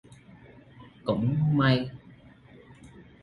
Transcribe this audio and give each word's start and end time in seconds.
Cũng 1.05 1.29
may 1.57 1.77